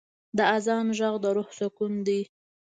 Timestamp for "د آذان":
0.37-0.87